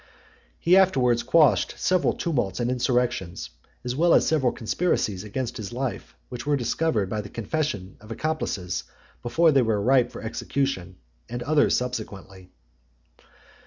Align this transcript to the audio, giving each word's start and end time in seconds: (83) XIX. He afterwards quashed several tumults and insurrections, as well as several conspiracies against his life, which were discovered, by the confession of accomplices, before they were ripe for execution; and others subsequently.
(83) 0.01 0.17
XIX. 0.17 0.55
He 0.65 0.77
afterwards 0.77 1.21
quashed 1.21 1.75
several 1.77 2.13
tumults 2.13 2.59
and 2.59 2.71
insurrections, 2.71 3.51
as 3.83 3.95
well 3.95 4.15
as 4.15 4.25
several 4.25 4.51
conspiracies 4.51 5.23
against 5.23 5.57
his 5.57 5.71
life, 5.71 6.15
which 6.29 6.43
were 6.43 6.57
discovered, 6.57 7.07
by 7.07 7.21
the 7.21 7.29
confession 7.29 7.97
of 8.01 8.09
accomplices, 8.11 8.83
before 9.21 9.51
they 9.51 9.61
were 9.61 9.79
ripe 9.79 10.11
for 10.11 10.23
execution; 10.23 10.95
and 11.29 11.43
others 11.43 11.77
subsequently. 11.77 12.49